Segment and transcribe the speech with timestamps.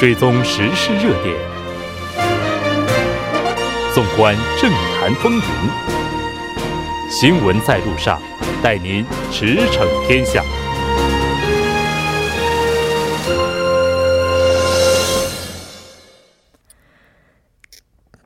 [0.00, 1.36] 追踪时事热点，
[3.92, 5.42] 纵观政坛风云，
[7.10, 8.18] 新闻在路上，
[8.62, 10.42] 带您驰骋天下。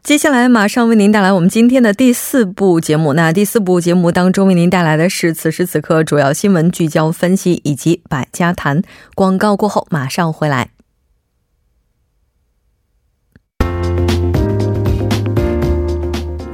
[0.05, 3.15] 接下来马上为您带来我们今天的第四部节目。
[3.15, 8.81] 那第四部节目当中为您带来的是此时此刻主要新闻聚焦分析以及百家谈。
[9.17, 10.74] 广告过后马上回来。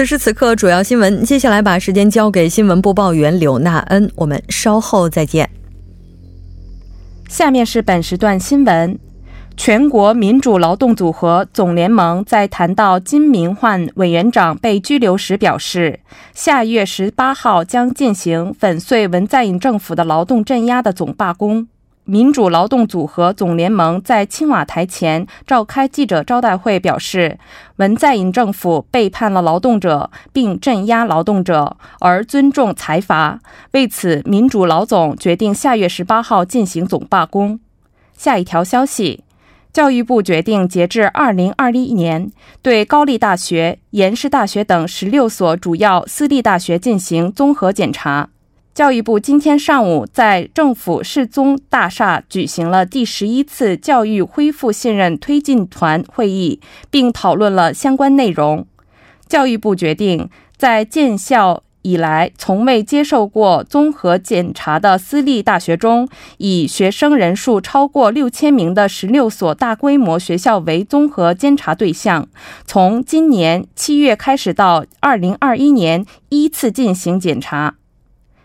[0.00, 1.22] 此时此刻，主要新闻。
[1.24, 5.50] 接下来把时间交给新闻播报员柳娜恩，我们稍后再见。
[7.28, 8.98] 下面是本时段新闻：
[9.58, 16.00] 全国民主劳动组合总联盟在谈到金明焕委员长被拘留时表示，
[16.32, 21.68] 下月十八号将进行粉碎文在寅政府的劳动镇压的总罢工。
[22.10, 27.38] 民主劳动组合总联盟在青瓦台前召开记者招待会，表示
[27.76, 33.38] 文在寅政府背叛了劳动者，并镇压劳动者，而尊重财阀。
[33.70, 37.60] 为此，民主老总决定下月十八号进行总罢工。
[38.16, 39.22] 下一条消息：
[39.72, 48.30] 教育部决定截至二零二一年，对高丽大学、延世大学等十六所主要私立大学进行综合检查。
[48.80, 56.58] 教育部今天上午在政府世宗大厦举行了第十一次教育恢复信任推进团会议，
[56.90, 58.66] 并讨论了相关内容。
[59.28, 66.08] 教育部决定，在建校以来从未接受过综合检查的私立大学中，
[66.38, 72.26] 以学生人数超过六千名的十六所大规模学校为综合监察对象，
[72.64, 77.74] 从今年七月开始到二零二一年依次进行检查。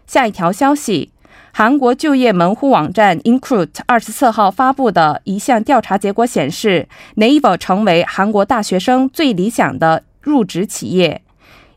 [0.08, 1.12] 下一条消息，
[1.52, 11.22] 韩国就业门户网站 Incruit 二十四号发布的一项调查结果显示，Naver 成为韩国大学生最理想的入职企业。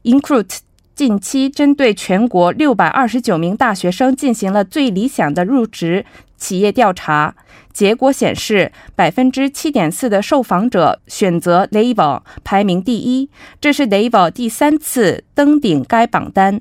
[0.04, 0.58] Incruit
[0.94, 6.04] 近期针对全国六百二十九名大学生进行了最理想的入职
[6.36, 7.36] 企业调查，
[7.72, 16.60] 结果显示，百分之七点四的受访者选择 Naver 排名第一，这是 Naver 第三次登顶该榜单。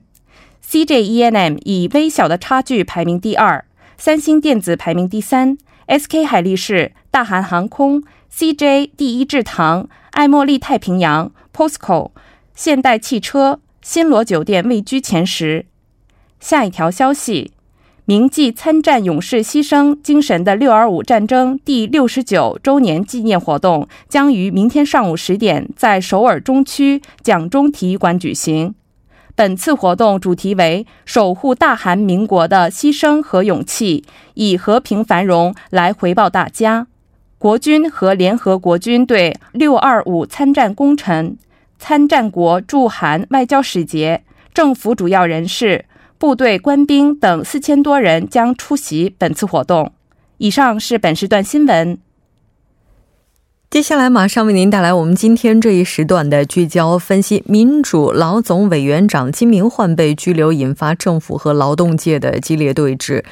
[0.69, 3.63] CJ ENM 以微小的差距排名第二，
[3.97, 5.57] 三星电子排名第三
[5.87, 12.11] ，SK 海力士、大韩航空、CJ 第一制糖、爱茉莉太平洋、POSCO、
[12.53, 15.65] 现代汽车、新罗酒店位居前十。
[16.41, 17.53] 下一条消息：
[18.03, 28.75] 铭记参战勇士牺牲精神的六二五战争第六十九周年纪念活动将于明天上午十点在首尔中区蒋中体育馆举行。
[29.37, 34.03] 本次活动主题为“守护大韩民国的牺牲和勇气，
[34.33, 36.87] 以和平繁荣来回报大家”。
[37.37, 41.37] 国军和联合国军队六二五参战功臣、
[41.77, 44.23] 参战国驻韩外交使节、
[44.55, 45.85] 政府主要人士、
[46.17, 49.93] 部队官兵等四千多人将出席本次活动。
[50.39, 51.99] 以上是本时段新闻。
[53.69, 57.43] 接下来马上为您带来我们今天这一时段的聚焦分析。
[57.45, 63.25] 民主老总委员长金明焕被拘留，引发政府和劳动界的激烈对峙。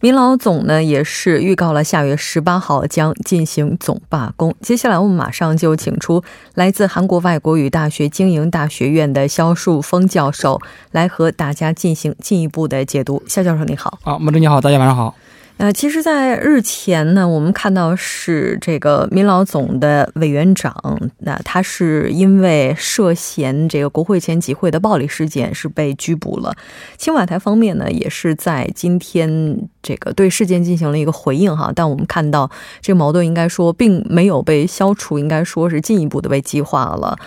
[0.00, 4.54] 民老总呢也是预告了下月十八号将进行总罢工。
[4.60, 6.22] 接下来我们马上就请出
[6.54, 10.60] 来自韩国外国语大学经营大学院的肖树峰教授
[10.92, 13.22] 来和大家进行进一步的解读。
[13.26, 13.98] 肖教授你好。
[14.02, 15.14] 啊，木子你好，大家晚上好。
[15.58, 20.72] 呃，其实，在日前呢，我们看到是这个民老总的委员长，
[21.18, 26.54] 那他是因为涉嫌这个国会前集会的暴力事件是被拘捕了。
[26.96, 32.48] 青瓦台方面呢，也是在今天这个对事件进行了一个回应哈，但我们看到
[32.80, 37.18] 这个矛盾应该说并没有被消除，应该说是进一步的被激化了。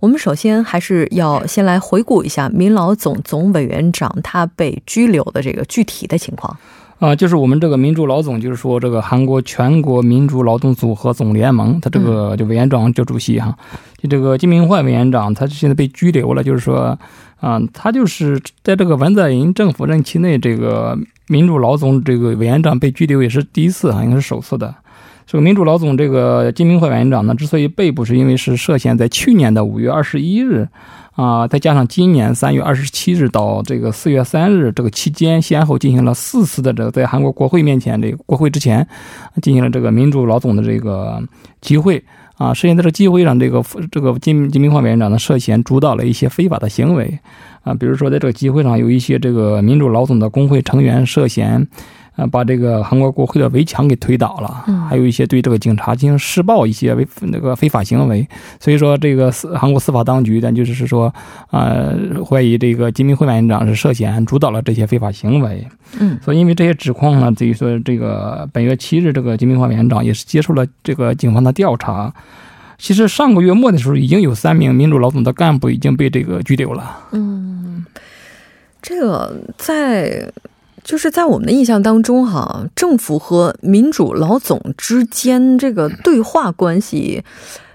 [0.00, 6.56] 我们首先还是要先来回顾一下民老总总委员长他被拘留的这个具体的情况。
[6.98, 13.54] 啊，就是我们这个民主老总，就是说这个韩国全国民主劳动组合总联盟，他这个就委员长就主席哈，
[13.98, 16.98] 就这个金明焕委员长，他现在被拘留了，就是说，
[17.40, 20.96] 啊，他就是在这个文在寅政府任期内，这个
[21.28, 24.74] 民主老总这个委员长被拘留也是第一次啊，应该是首次的。
[25.26, 30.68] 这个民主老总这个金明慧委员长呢，之所以被捕，是因为是涉嫌在去年的五月二十一日，
[31.12, 38.86] 啊，再加上今年三月二十七日到这个四月三日这个期间，先后进行了四次的这个在韩国国会面前，这个国会之前
[39.40, 41.22] 进行了这个民主老总的这个
[41.62, 42.04] 集会，
[42.36, 47.18] 啊，涉嫌在这个集会上，这个这个金金明焕委员长呢，涉嫌主导了一些非法的行为，
[47.62, 51.66] 啊，比如说在这个集会上有一些这个民主老总的工会成员涉嫌。
[52.16, 58.24] 啊，把这个韩国国会的围墙给推倒了，还有一些对这个警察进行施暴一些违那个非法行为，
[58.60, 61.12] 所以说这个司韩国司法当局呢，就是说，
[61.50, 65.66] 呃，怀疑这个金明辉委员长是涉嫌主导了这些非法行为。
[65.98, 72.14] 嗯，所以因为这些指控呢，等于说这个本月七日，这个金明辉委员长也是接受了这个警方的调查。
[72.78, 76.96] 其实上个月末的时候，已经有三名民主劳总的干部已经被这个拘留了。
[77.10, 77.84] 嗯，
[78.80, 80.32] 这个在。
[80.84, 87.24] 就是在我们的印象当中，哈，政府和民主老总之间这个对话关系，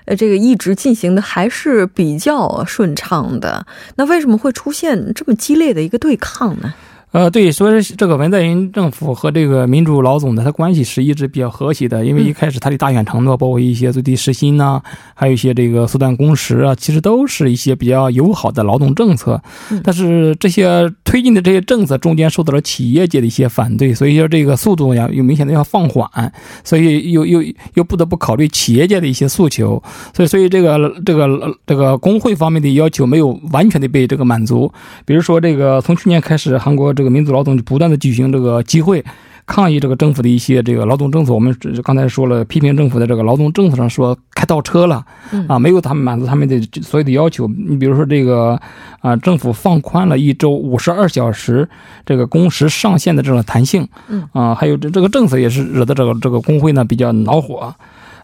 [0.06, 3.66] 呃，这个一直进行的还是比较顺畅的。
[3.96, 6.74] 那为什么会出现这么激烈的一个对抗呢？
[7.12, 14.80] 呃，对，所以这个文在寅政府和这个民主老总的他关系是一直比较和谐的，因为一开始他的大选承诺，包括一些最低时薪呐，
[15.16, 19.42] 还有一些这个缩短工时啊，其实都是一些比较友好的劳动政策。
[19.84, 26.32] 但是这些推进的这些政策中间受到了企业界的一些反对，所以说这个速度呀又明显的要放缓，
[26.64, 29.82] 所以又又又不得不考虑企业界的一些诉求，
[30.14, 31.28] 所以所以这个这个
[31.66, 34.72] 这个工会方面的要求没有完全的被这个满足，
[35.08, 36.94] 比如说这个从去年开始韩国。
[37.00, 39.02] 这个民族劳动就不断的举行这个集会，
[39.46, 41.34] 抗议这个政府的一些这个劳动政策。
[41.34, 45.06] 我们刚才说了，批评政府的这个劳动政策上说开倒车了，
[45.48, 47.48] 啊，没有他们满足他们的所有的要求。
[47.48, 48.60] 你比如说这个
[49.00, 51.66] 啊，政府放宽了一周五十二小时
[52.06, 53.88] 这个工时上限的这种弹性，
[54.34, 57.74] 啊，还有这这个政策也是惹得这个这个工会呢比较恼火。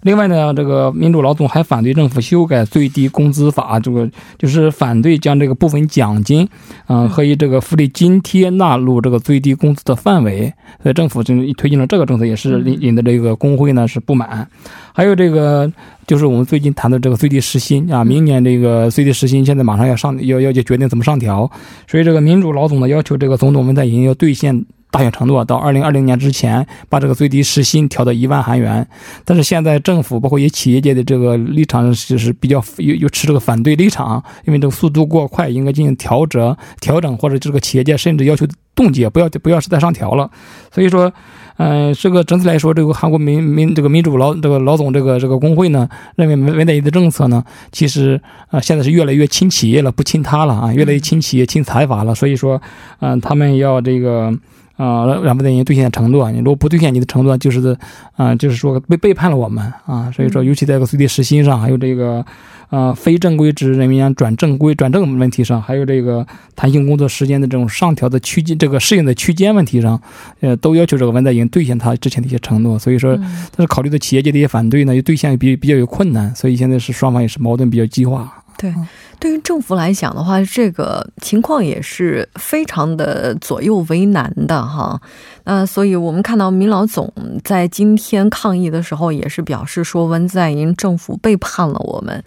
[0.06, 4.08] 另外呢，这个民主老总还反对政府修改最低工资法，这个
[4.38, 6.48] 就是反对将这个部分奖金，
[6.86, 10.54] 嗯，和以这个福利津贴纳入这个最低工资的范围。
[10.84, 14.48] 所以政府就推进了这个政策，也是引引的这个工会呢是不满。
[14.94, 15.70] 还有这个
[16.06, 21.50] 就是我们最近谈的这个最低时薪啊，明年这个最低时薪现在马上要上，要要就决定怎么上调。
[21.88, 24.66] 所以这个民主老总呢要求这个总统文在寅要兑现。
[24.96, 28.88] 大选承诺到二零二零年之前把这个最低时薪调到一万韩元，
[29.26, 40.32] 但是现在政府包括一些企业界的这个立场就是比较又又持这个反对立场，因为这个速度过快，应该进行调整调整，或者这个企业界甚至要求冻结，不要不要是再上调了。
[40.72, 41.12] 所以说，
[41.58, 47.44] 嗯，这个整体来说，这个韩国民民这个民主老这个老总这个这个工会呢，认为文在寅的政策呢，
[47.74, 52.16] 其实啊现在是越来越亲企业了，不亲他了啊，越来越亲企业亲财阀了。
[52.16, 52.62] 所以说，
[53.02, 54.34] 嗯，他们要这个。
[54.78, 57.78] 啊，让不等于兑现承诺，你如果不兑现你的承诺，就是，
[58.16, 60.12] 啊，就是说被背叛了我们啊。
[60.12, 62.26] 所以说，尤其在这个最低时薪上，还有这个，
[62.70, 70.02] 啊，非正规职人员转正规转正问题上，还有这个弹性工作时间的这种上调的区间，这个适应的区间问题上，
[70.42, 72.78] 呃，都要求这个文在寅兑现他之前的一些承诺。
[72.78, 73.16] 所以说，
[73.56, 78.44] 但是考虑到企业界的一些反对呢，又兑现比比较有困难，所以现在是双方也是矛盾比较激化。
[78.58, 78.74] 对。
[79.18, 85.00] 对于政府来讲的话，这个情况也是非常的左右为难的哈。
[85.46, 87.12] 那所以我们看到民老总
[87.44, 92.22] 在今天抗议的时候，也是表示说文在寅政府背叛了我们，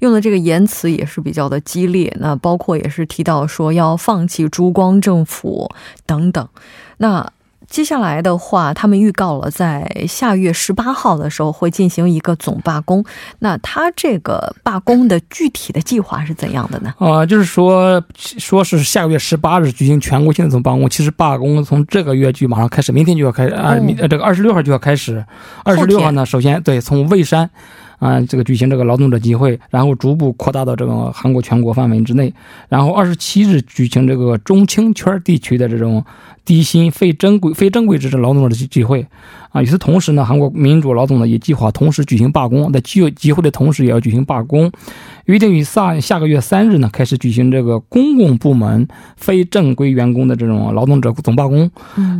[0.00, 2.14] 用的这个言辞也是比较的激烈。
[2.18, 5.70] 那包括也是提到说要放弃珠光政府
[6.04, 6.46] 等等。
[6.98, 7.32] 那。
[7.72, 13.02] 接下来的话，他们预告了在下月十八号的时候会进行一个总罢工。
[13.38, 16.92] 那他这个罢工的具体的计划是怎样的呢？
[16.98, 20.86] 啊，就是说，说是下个月十八日举行全国性的总罢工。
[20.90, 25.24] 其实罢工从这个月就马上开始，明天就要开始啊，明这个二十六号就要开始。
[25.64, 27.48] 二十六号呢，首先对从蔚山。
[28.02, 32.34] 啊，这个举行这个劳动者集会，然后逐步扩大到这个韩国全国范围之内。
[32.68, 36.04] 然后二十七日举行这个中青圈地区的这种
[36.44, 39.06] 低薪、非正规、非正规职的劳动者集集会。
[39.50, 44.72] 啊，与此同时呢，韩国民主劳动呢也计划同时举行罢工，在集集会的同时也要举行罢工。
[45.26, 51.70] 预定于下下个月三日呢开始举行这个公共部门非正规员工的这种劳动者总罢工。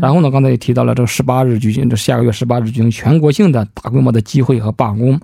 [0.01, 5.19] 然后呢，刚才也提到了这个十八日举行，这下个月十八日举行全国性的大规模的集会和罢工。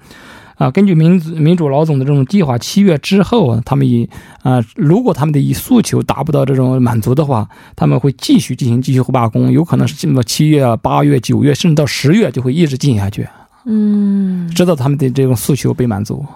[0.59, 4.09] 啊，根据民主民主老总的这种计划，七月之后，他们以
[4.43, 13.27] 啊，如果他们的以诉求达不到这种满足的话，他们会继续进行继续罢工，有可能是进到七月、八月、九月，甚至到十月，就会一直进行下去。
[13.65, 16.27] 嗯，直到他们的这种诉求被满足。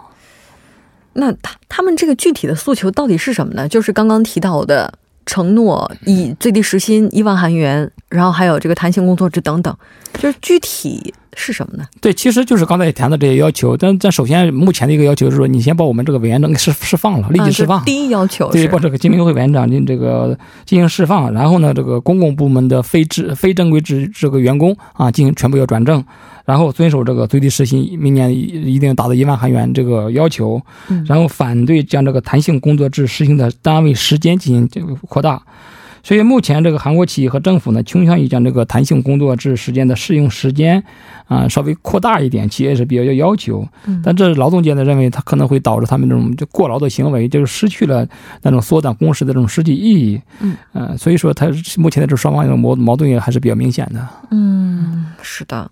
[1.15, 3.69] 那他他们这个具体的诉求到底是什么呢？
[3.69, 4.93] 就是刚刚提到的
[5.27, 9.77] 承诺以最低时薪一万韩元，然后还有这个弹性工作制等等，
[10.15, 11.85] 就是具体是什么呢？
[12.01, 17.79] 对，其实就是刚才谈的这些要求，但但首先目前的一个要求是说，你先把我们这个委员长给释释放了，立即释放。
[17.79, 26.05] 啊、第一要求对，把这个金明会委员长进这个进行释放，然后呢，这个公共部门的非职非正规职这个员工啊，进行全部要转正。
[26.45, 30.61] 然后遵守这个最低时薪，明年一定达到一万韩元这个要求，
[31.07, 35.41] 然后反对将这个弹性工作制实行的单位时间进行这个扩大。
[36.03, 40.83] 所以目前这个韩国企业和政府呢，倾向于将这个弹性工作制时间的适用时间
[41.27, 43.67] 啊稍微扩大一点，企业是比较要要求。
[44.03, 48.07] 但这劳动界呢认为，它可能会导致他们这种就过劳的行为，就是失去了
[48.43, 50.21] 那种缩短工时的这种实际意义。
[50.41, 54.09] 嗯，呃，所以说它目前的这双方的矛矛盾也还是比较明显的。
[54.31, 55.71] 嗯，是的。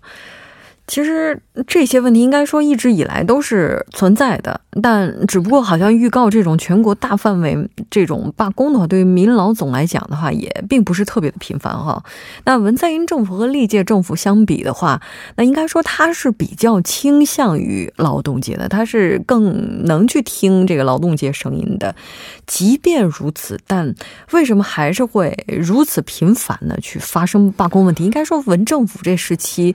[0.91, 7.57] 其实这些问题应该说一直以来都是存在的，但只不过好像预告这种全国大范围
[7.89, 12.03] 这种罢工的话，对于民老总来讲的话，也并不是特别的频繁哈。
[12.43, 15.01] 那文在寅政府和历届政府相比的话，
[15.37, 21.95] 那应该说他是比较倾向于劳动界的，他是更能去听这个劳动界声音的。
[22.45, 23.95] 即便如此，但
[24.31, 28.03] 为什么还是会如此频繁的去发生罢工问题？
[28.03, 29.73] 应该说文政府这时期，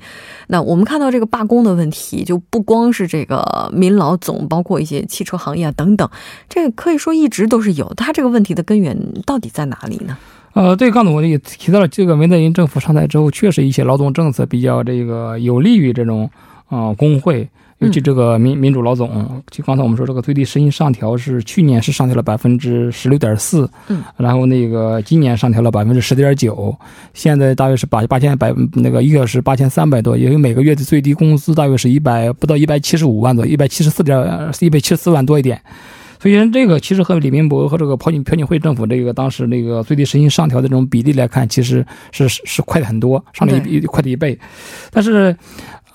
[0.49, 1.06] 那我们看到。
[1.11, 6.09] 这个罢工的问题就不光是这个民劳总，包括一些汽车行业啊等等，
[6.49, 7.93] 这个可以说一直都是有。
[7.97, 10.17] 它这个问题的根源到底在哪里呢？
[10.55, 16.31] 呃，对，刚才我也提到了，这个文在寅政府上台之后，确实一些劳动政策比较这个有利于这种
[16.69, 17.49] 啊工会。
[17.79, 26.75] 尤其这个民民主老总，就刚才我们说这个最低时薪上调是去年是上调了百分之十六点四，嗯，然后那个今年上调了百分之十点九，
[27.13, 34.19] 现在大约是八八千百那个一个小时八千三百多，也就每个月的最低工资大约是一百不到一百七十五万多，一百七十四点
[34.61, 35.61] 一百七十四万多一点，
[36.19, 44.39] 所以这个其实和李明博和这个朴槿朴槿惠政府这个当时那个最低时薪上调的这种比例来看，其实是是快的很多，上了一快的一倍，
[44.91, 45.37] 但是。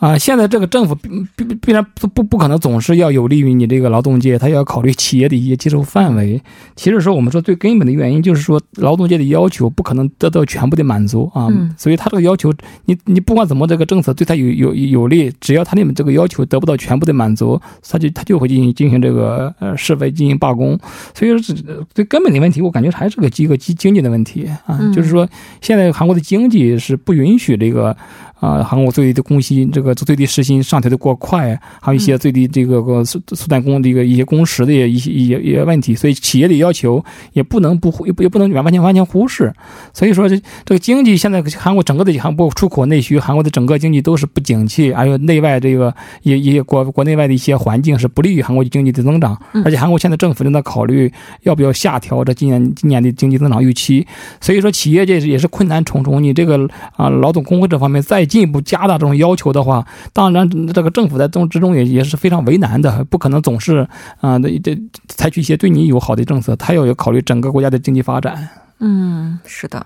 [0.02, 6.42] 啊，现在这个政府必必必然不不不可能总是要有利于你这个劳动界，他要考虑企业的一些接受范围。
[6.76, 11.48] 其实说我们说最根本的原因就是说，劳动界的要求不可能得到全部的满足啊。
[11.78, 12.52] 所以他这个要求，
[12.86, 20.76] 你你不管怎么这个政策对他有有有利，只要他们这个要求得不到全部的满足，他就他就会进行进行这个呃示威进行罢工。
[21.14, 21.56] 所以说
[21.94, 25.30] 最根本的问题，我感觉还是个一个经经济的问题啊，就是说
[25.62, 27.96] 现在韩国的经济是不允许这个。
[28.42, 39.54] 啊，韩国最低的工薪，这个最低时薪上调的过快，还有一些最低这个个速速短工的一个一些工时的一些一些一些问题，所以企业的要求也不能不也不也不能完完全完全忽视。
[39.94, 45.94] 所以说这这个经济现在韩国整个的韩国出口内需，韩国的整个经济都是不景气，还有内外这个
[46.24, 49.40] 也也国国内外的一些环境是不利于韩国经济的增长。
[49.64, 51.12] 而且韩国现在政府正在考虑
[51.44, 54.08] 要不要下调这今年今年的经济增长预期。
[54.40, 56.24] 所以说企业界也是困难重重。
[56.24, 58.26] 你这个啊劳动工会这方面再。
[58.32, 59.81] 进一步加大这种要求的话，
[60.14, 63.88] 当然这个政府在中之中也也是非常为难的，不可能总是
[64.20, 68.50] 啊这这采取一些对你友好的政策，他要有考虑整个国家的经济发展。
[68.80, 69.86] 嗯，是的。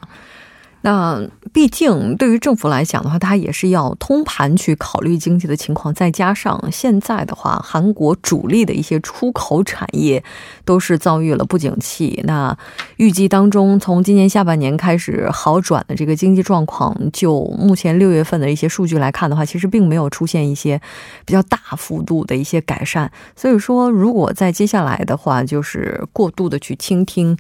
[0.86, 1.20] 那
[1.52, 10.24] 毕竟对于政府来讲的话，它也是要通盘去考虑经济的情况，再加上现在的话，韩国主力的一些出口产业
[10.64, 12.22] 都是遭遇了不景气。
[12.26, 12.56] 那
[12.98, 20.80] 预计当中，从今年下半年开始好转的这个经济状况，就目前六月份的一些数据来看的话，其实并没有出现一些
[21.26, 23.12] 比较大幅度的一些改善。
[23.36, 27.36] 所以说，如果在接下来的话，就是过度的去倾听。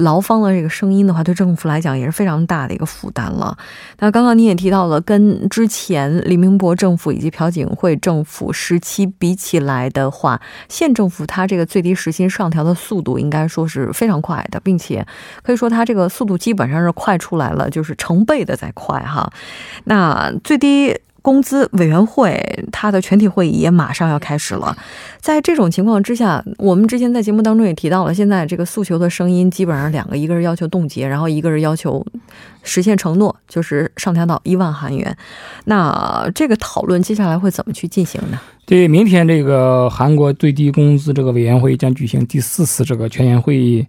[0.00, 3.56] 劳方的这个声音的话，对政府来讲也是非常大的一个负担了。
[4.00, 15.06] 那刚刚你也提到了，跟之前李明博政府以及朴槿惠政府时期比起来的话，县政府它这个最低时薪上调的速度应该说是非常快的，并且
[15.42, 19.30] 可以说它这个速度基本上是快出来了，就是成倍的在快哈。
[19.84, 20.96] 那最低。
[21.22, 22.40] 工资委员会，
[22.72, 24.76] 它的全体会议也马上要开始了。
[25.20, 32.04] 在这种情况之下，我们之前在节目当中也提到了，现在这个诉求的声音基本上两个，一个是要求冻结，然后一个是要求
[32.62, 35.16] 实现承诺，就是上调到一万韩元。
[35.64, 38.40] 那这个讨论接下来会怎么去进行呢？
[38.66, 43.86] 对，明天这个韩国最低工资这个委员会将举行第四次这个全员会议。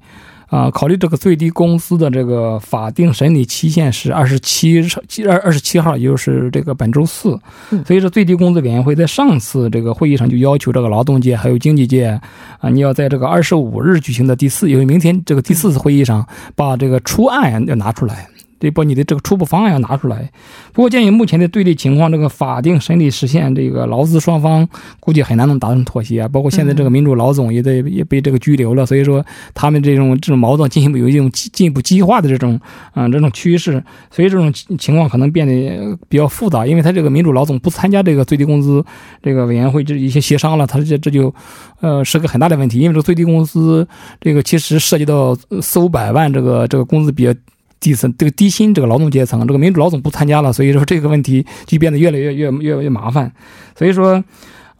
[0.51, 4.83] 啊，考虑这个最低工资的这个法定审理期限是二十七
[5.25, 7.39] 二二十七号，也就是这个本周四。
[7.85, 12.19] 所以说，最低工资委员会在上次这个会议上就要求这个劳动界还有经济界
[12.59, 18.27] 啊，你要在这个二十五日举行的第四，因为明天这个第四次会议上把这个初案要拿出来。
[18.61, 20.31] 得把你的这个初步方案要拿出来。
[20.71, 24.65] 不过，鉴于目前的对立情况，这个法定审理实现，这个劳资双方
[24.99, 26.25] 估计很难能达成妥协。
[26.29, 32.57] 包括现在这个民主老总也得也被这个拘留了，所以说他们这种这种矛盾进一步有一种进一步激化的这种
[32.93, 36.65] 啊这种趋势，所以这种情况可能变得比较复杂。
[36.65, 38.85] 因为他这个民主老总不参加这个最低工资
[39.21, 41.33] 这个委员会这一些协商了，他这这就
[41.79, 42.77] 呃是个很大的问题。
[42.79, 43.87] 因为这个最低工资
[44.19, 47.33] 这个其实涉及到四五百万这个这个工资比较。
[47.81, 53.29] 底层这个低薪这个劳动阶层，这个民主老总不参加了，所以说这个问题就变得越来越越越越麻烦，
[53.75, 54.23] 所以说。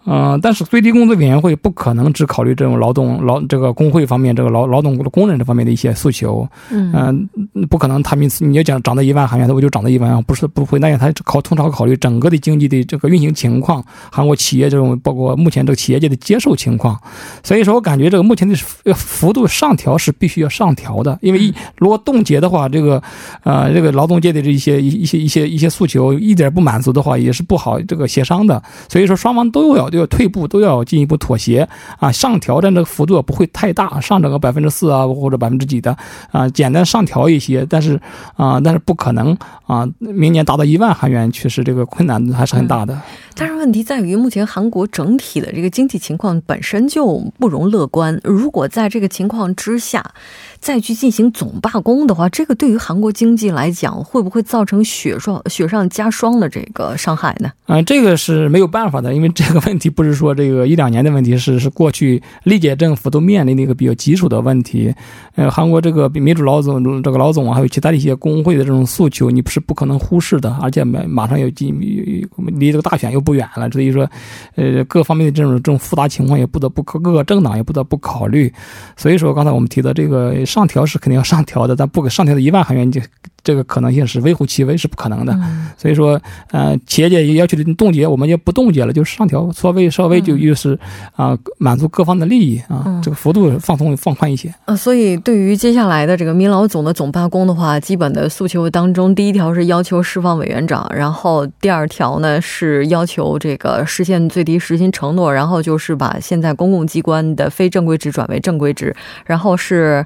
[0.06, 7.30] 嗯，但是最低工资委员会不可能只考虑这种劳动劳这个工会方面这个劳劳动工人这方面的一些诉求，嗯，
[7.70, 17.00] 不可能他们你要讲涨到一万韩元，我就涨到一万，不是不会那样，他考通常考虑整个的经济的这个运行情况，韩国企业这种包括目前这个企业界的接受情况，
[17.44, 18.56] 所以说我感觉这个目前的
[18.96, 23.00] 幅度上调是必须要上调的，因为一如果冻结的话，这个
[23.44, 29.91] 呃这个劳动界的这一些一一些一些一些诉求一点不满足的话，也是不好这个协商的，所以说双方都要。
[29.92, 31.68] 都要退步，都要进一步妥协
[32.00, 32.12] 啊！
[32.12, 35.96] 上调的这个幅度不会太大，上涨个百分之四啊，或者百分之几的
[36.32, 38.00] 啊，简单上调一些，但是
[38.36, 43.00] 啊，但是不可能啊，明年达到一万韩元，确实这个困难还是很大的。
[43.36, 48.20] 但是问题在于，目前韩国整体的这个经济情况本身就不容乐观。
[48.24, 50.14] 如果在这个情况之下，
[50.60, 57.52] 再去进行总罢工的话，这个对于韩国经济来讲，会不会造成雪霜雪上加霜的这个伤害呢？
[57.66, 64.94] 啊，这个是没有办法的，因为这个问题不是说这个一两年的问题，是是过去历届政府都面临的一个比较棘手的问题。
[65.36, 74.08] 呃，韩国这个民主老总这个老总还有其他的一些工会的这种诉求，你不是不可能忽视的，而且马马上要进离这个大选又不远了，所以说，
[74.56, 78.54] 呃，各方面的这种这种复杂情况也不得不各各个政党也不得不考虑。
[78.96, 80.46] 所以说，刚才我们提的这个。
[80.46, 83.00] 上调是肯定要上调的，但不给上调的一万韩元就。
[83.44, 85.38] 这个可能性是微乎其微，是不可能的。
[85.78, 86.20] 所以说，
[86.52, 90.78] 呃，企业界也要求的冻结，我们就不冻结了，就上调，稍微稍微就又是
[91.16, 94.54] 啊，满足各方的利益啊，这个幅度放松放宽一些。
[94.66, 110.06] 呃，所以对于接下来的这个民老总的总罢工的话，基本的诉求当中，第一条是要求释放委员长，然后第二条呢是要求这个实现最低时薪承诺，然后就是把现在公共机关的非正规职转为正规职，然后是。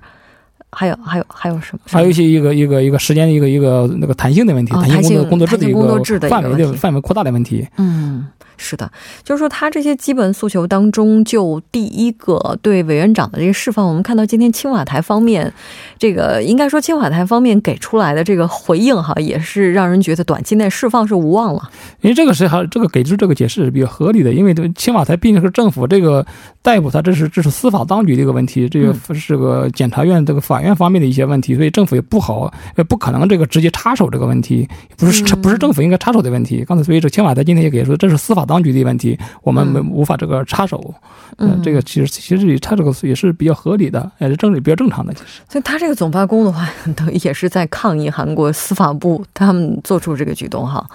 [0.76, 1.80] 还有还有还有什么？
[1.86, 7.66] 还有一些一个一个一个时间一个一个那个弹性的问题，弹性工作工作制的一个范围的范围扩大的问题。
[7.78, 8.28] 嗯。
[8.58, 8.90] 是的，
[9.24, 15.52] 就是说他这些基本诉求当中，就第一个对委员长的这个释放，我们看到今天青瓦台方面，
[16.00, 21.70] 这个应该说青瓦台方面给出来的这个回应哈，也是让人觉得短期内释放是无望了。
[22.00, 26.26] 因为这个是还这个给出这个解释是比较合理的，因为这青瓦台毕竟是政府这个
[26.62, 34.66] 逮捕他，这是这是司法当局的一个问题，这个是个检察院这个法院方面的一些问题，所以政府也不好也不可能这个直接插手这个问题，
[34.96, 36.64] 不是不是政府应该插手的问题。
[36.66, 38.45] 刚才所以这青瓦台今天也给出，这是司法。
[38.46, 40.94] 当局的问题，我们没无法这个插手，
[41.38, 45.14] 嗯，这个其实其实他这个也是比较合理的，也是政治比较正常的。
[45.14, 50.86] 其实，所以他这个总罢工的话，等于也是在抗议韩国司法部他们做出这个举动哈。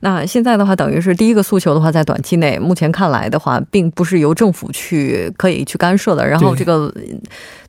[0.00, 6.26] 那现在的话，等于是第一个诉求的话，在短期内，目前看来的话，并不是由政府去可以去干涉的。
[6.26, 6.92] 然后这个。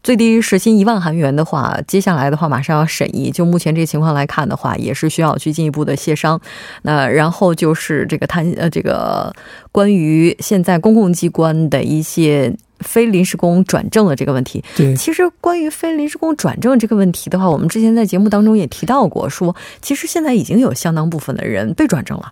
[0.03, 3.31] 最低时薪一万韩元的话，接下来的话马上要审议。
[3.31, 6.39] 就目前这个情况来看的话，也是需要去进一步的协商。
[6.81, 9.33] 那然后就是这个谈呃这个
[9.71, 14.63] 关于现在公共机关的一些非临时工转正的这个问题。
[14.75, 22.31] 对，其实关于非临时工转正这个问题的话，我们之前在节目当中也提到过，说其实现在已经有相当部分的人被转正了。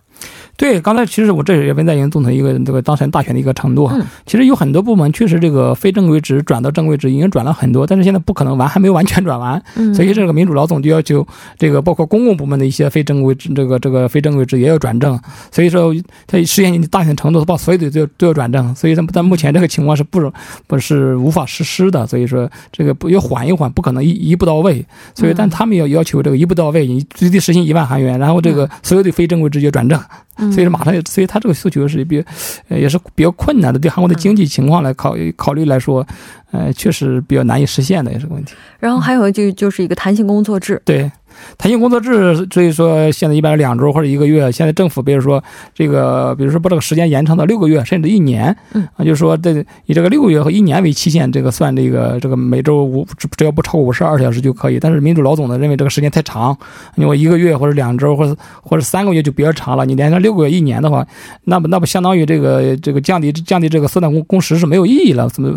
[0.56, 3.88] 对，刚才其实我这也问在营总统一个这个当选大选的一个程度。
[3.92, 9.60] 嗯，其实有很多部门确实这个非正规职转到正规职已经转了很多，但是现在不可能完，还没有完全转完。
[9.74, 11.26] 嗯，所以这个民主老总就要求
[11.58, 15.18] 这个包括公共部门的一些非正规职，这个这个非正规职也要转正。
[15.50, 15.92] 所以说，
[16.26, 18.74] 他实现大选程度，把所有的都要都要转正。
[18.76, 20.20] 所以，在在目前这个情况是不
[20.66, 22.06] 不是无法实施的。
[22.06, 24.84] 所以说，这个不要缓一缓，不可能一一步到位。
[25.14, 30.00] 所以，但他们要要求这个一步到位，你最低实行一万韩元，然后这个所有的非正规直接转正。
[30.50, 32.24] 所以说，马上，所以他这个诉求是比，
[32.68, 33.78] 也是比较困难的。
[33.78, 36.04] 对韩国的经济情况来考考虑来说，
[36.52, 38.54] 呃，确实比较难以实现的，也是个问题。
[38.78, 41.10] 然后还有就就是一个弹性工作制，对。
[41.58, 44.50] 弹性工作制，所以说现在一般是两周或者一个月。
[44.52, 45.42] 现在政府比如说
[45.74, 54.78] 这个，比如说把这个时间延长到六个月甚至一年，嗯啊，就是说这以这个六个月和一年为期限，这个算这个这个每周五只只要不超过五十二小时就可以。
[54.78, 56.56] 但是民主老总呢认为这个时间太长，
[56.96, 59.86] 因为一个月或者两周或者或者三个月就比较长了。
[59.86, 61.06] 你连上六个月一年的话，
[61.44, 65.28] 那不那不相当于这个这个降低降低这个缩短工工时是没有意义了？
[65.28, 65.52] 怎么？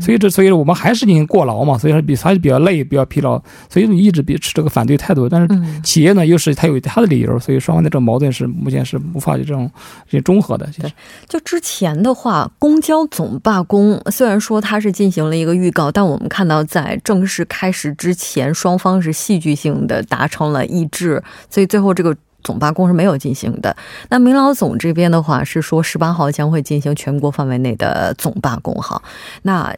[0.00, 1.78] 所以这所以我们还是进行过劳嘛？
[1.78, 5.15] 所以说比还是比较累比较疲劳，所以一直比持这个反对态度。
[5.16, 9.68] 度，但是企业呢又是他有他的理由，所以双方的这个矛盾是目前是无法这种
[10.08, 10.68] 这中和的。
[10.80, 10.92] 对，
[11.26, 22.16] 就之前的话，公交总罢工虽然说它是进行了一个预告，但我们看到在正式开始之前，双方是戏剧性的达成了一致，所以最后这个。
[22.44, 23.76] 总罢工是没有进行的。
[24.08, 28.72] 那明老总这边的话是说，十八号将会进行全国范围内的总罢工。
[28.76, 29.02] 哈，
[29.42, 29.74] 那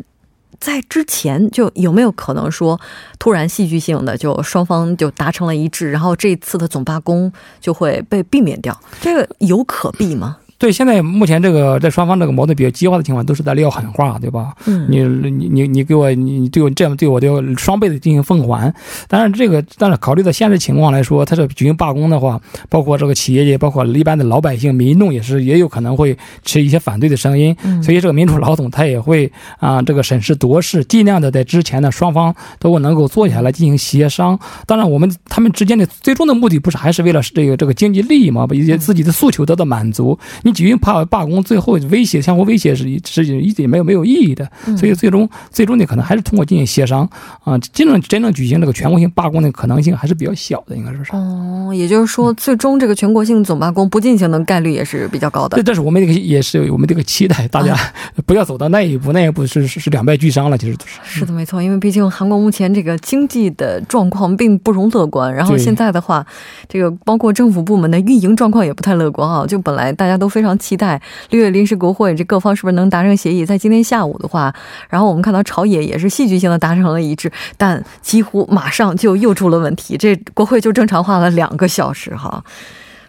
[0.61, 2.81] 在之前就有没有可能说，
[3.19, 8.79] 突然戏剧性的就双方就达成了一致，然后这次的总罢工就会被避免掉？
[9.01, 10.39] 这个有可避吗？
[10.59, 14.53] 对，现在目前这个在双方这个矛盾比较激化的情况，都是在撂狠话，对吧？
[14.67, 18.75] 嗯，你你你你给我，你对我这样对我，要双倍的进行奉还。
[19.07, 27.57] 当然，这个但是考虑到现实情况来说，他这举行罢工的话，包括这个企业界，包括一般的老百姓、民众也是也有可能会持一些反对的声音。
[27.81, 34.37] 所以，这个民主老总他也会啊，这个审时度势，尽量的在之前呢，双方都能够坐下来进行协商。
[34.67, 40.19] 当然，我们他们之间的最终的目的不是还是为了这个这个经济利益嘛，一些自己的诉求得到满足。
[40.49, 47.09] 你举行罢罢工，最后威胁相互威胁是是一点没有没有意义的，所以最终最终呢，可能还是通过进行协商
[47.45, 51.13] 啊，真正真正举行这个全国性罢工的可能性还是比较小的，应该说是。
[51.15, 55.57] 哦，也就是说，最终这个全国性总罢工不进行的概率也是比较高的。
[55.57, 57.77] 对，但是我们这个也是我们这个期待，大家
[58.27, 60.99] 不要走到那一步，那一步是是两败俱伤了，其实都是。
[61.21, 66.25] 是的，没错，因为毕竟韩国目前这个经济的状况并不容乐观，然后现在的话，
[66.69, 70.79] 这个包括政府部门的运营状况也不太乐观啊，就本来大家都非常期。
[70.79, 73.45] 待六月临时国会，这各方是不是能达成协议？
[73.45, 74.55] 在今天下午的话，
[74.89, 82.45] 然后我们看到朝野也是戏剧性的达成了一致，但几乎马上就又出了问题，这国会就正常化了两个小时哈。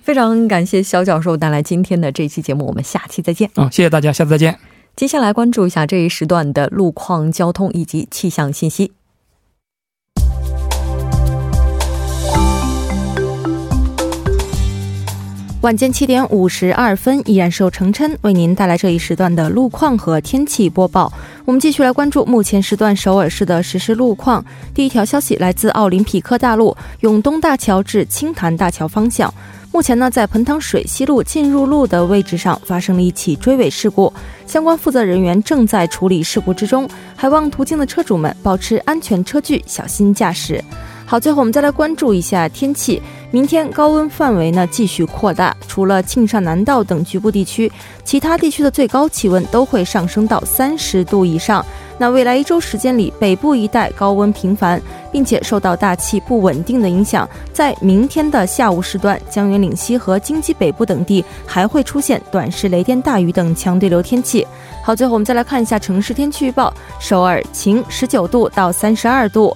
[0.02, 3.52] 非常感谢肖教授带来今天的这期节目，我们下期再见。
[3.58, 4.58] 嗯，谢谢大家，下次再见。
[4.96, 8.99] 接下来关注一下这一时段的路况、交通以及气象信息。
[15.62, 21.12] 晚间七点五十二分，依然是由程琛为您带来这一时段的路况和天气播报。
[21.44, 24.44] 我们继续来关注目前时段首尔市的实时路况。
[24.74, 29.34] 第一条消息来自奥林匹克大路永东大桥至青潭大桥方向，
[29.74, 34.14] 目前呢在盆塘水西路进入路的位置上发生了一起追尾事故，
[34.48, 40.64] 相关负责人员正在处理事故之中，还望途经的车主们保持安全车距，小心驾驶。
[41.06, 43.02] 好，最后我们再来关注一下天气。
[43.32, 47.72] 明天高温范围呢继续扩大，除了庆尚南道等局部地区，
[48.04, 51.64] 其他地区的最高气温都会上升到三十度以上。
[52.00, 64.48] 那未来一周时间里，北部一带高温频繁，并且受到大气不稳定的影响，在明天的下午时段，江源岭西和京畿北部等地还会出现短时雷电大雨等强对流天气。
[64.84, 69.56] 好，最后我们再来看一下城市天气预报：首尔晴，十九度到三十二度。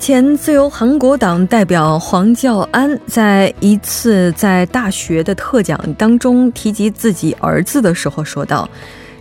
[0.00, 8.66] 前，自由韩国党代表黄教安在一次在大学的特讲当中提及自己儿子的时候说道：“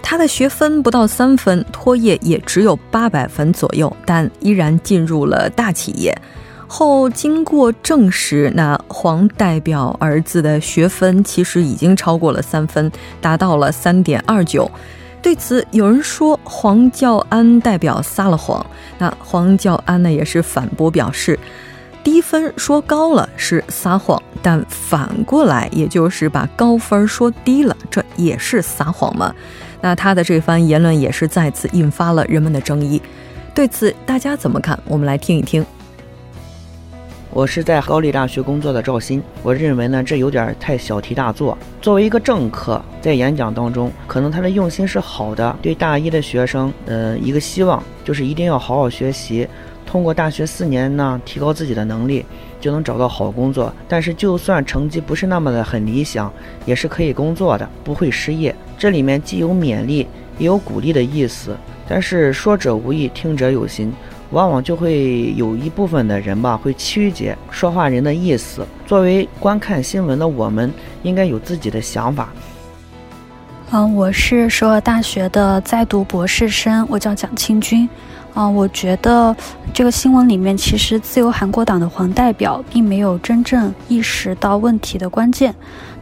[0.02, 6.18] 他的学分不到三分，托业也只有八百分左右，但依然进入了大企业。”
[6.66, 12.90] 后经过证实，那黄代表儿子的学分其实已经超过了三分，
[13.20, 14.72] 达到了三点二九。
[15.22, 18.66] 对此，有人说黄教安代表撒了谎。
[18.98, 21.38] 那黄教安呢，也是反驳表示，
[22.04, 29.36] 低分说高了是撒谎，但反过来，也就是把高分说低了，这也是撒谎嘛？
[29.82, 33.02] 那他的这番言论也是再次引发了人们的争议。
[33.54, 34.80] 对此，大家怎么看？
[34.86, 35.66] 我们来听一听。
[37.32, 41.56] 我是在高丽大学工作的赵鑫，我认为呢，这有点太小题大做。
[41.80, 49.48] 作为一个政客，在演讲当中，可能他的用心是好的，对大一的学生，呃，一个希望就是一定要好好学习，
[49.86, 52.26] 通过大学四年呢，提高自己的能力，
[52.60, 53.72] 就能找到好工作。
[53.88, 56.34] 但是，就算成绩不是那么的很理想，
[56.66, 58.54] 也是可以工作的，不会失业。
[58.76, 60.08] 这里面既有勉励，
[60.40, 61.56] 也有鼓励的意思。
[61.88, 63.94] 但是说者无意，听者有心。
[64.32, 68.66] 往往就会有一部分的人吧，会曲解说话人的意思。
[68.86, 70.72] 作为观看新闻的我们，
[71.04, 72.30] 应该有自己的想法。
[73.72, 77.88] 嗯，我是首尔大学的在读博士生，我叫蒋清军。
[78.36, 79.36] 啊，我觉得
[79.74, 85.54] 这个新闻里面，其实自由韩国党的黄代表并没有真正意识到问题的关键。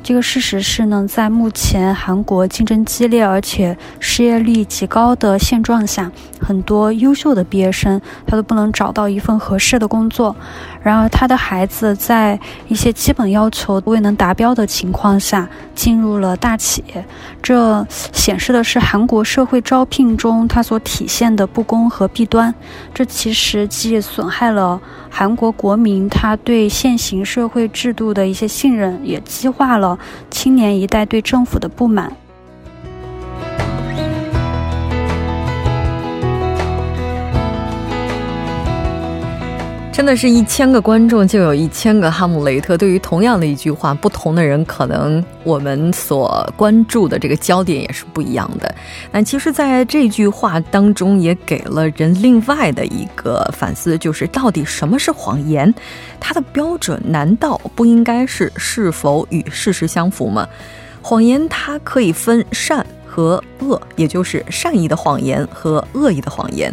[0.08, 10.34] 这个事实是呢，在目前韩国竞争激烈而且失业率极高的现状下，很多优秀的毕业生他都不能找到一份合适的工作。
[10.82, 12.40] 然而，他的孩子在
[12.70, 17.06] 一些基本要求未能达标的情况下进入了大企业，
[17.44, 22.56] 这显示的是韩国社会招聘中它所体现的不公和弊端。
[22.94, 24.80] 这其实既损害了
[25.20, 29.98] 韩国国民他对现行社会制度的一些信任，也激化了
[30.30, 32.16] 青年一代对政府的不满。
[39.98, 42.78] 真的是一千个观众就有一千个哈姆雷特。
[42.78, 48.76] 对于同样的一句话，不同的人可能我们所关注的这个焦点也是不一样的。
[49.12, 55.74] 但其实，在这句话当中，也给了人另外的一个反思，就是到底什么是谎言？
[56.20, 60.48] 它的标准难道不应该是是否与事实相符吗？
[61.02, 66.72] 谎言它可以分善和恶，也就是善意的谎言和恶意的谎言。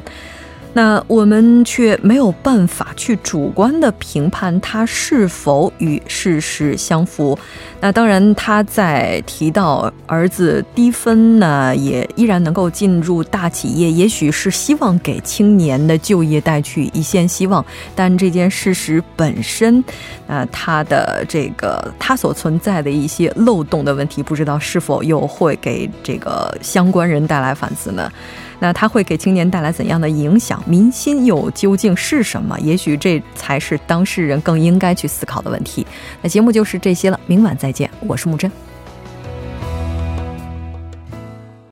[0.74, 7.38] 那我们却没有办法去主观的评判它是否与事实相符。
[7.80, 17.64] 那当然，他在提到儿子低分呢，也依然能够进入大企业，也许是希望给青年的就业带去一线希望。
[17.94, 19.84] 但这件事实本身，
[20.26, 28.10] 那它的这个它所存在的一些漏洞的问题，不知道是否又会给这个相关人带来反思呢？
[28.58, 30.62] 那它会给青年带来怎样的影响？
[30.66, 32.58] 民心又究竟是什么？
[32.60, 35.86] 也许这才是当事人更应该去思考的问题。
[36.22, 38.50] 那节目就是这些了，明晚再见，我是木真。